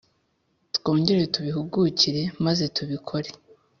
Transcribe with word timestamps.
twongere 0.75 1.23
tubihugukire 1.33 2.21
maze 2.45 2.63
tubikpore 2.75 3.29